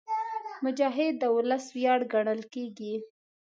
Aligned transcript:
مجاهد 0.63 1.13
د 1.19 1.23
ولس 1.35 1.65
ویاړ 1.75 1.99
ګڼل 2.13 2.41
کېږي. 2.53 2.95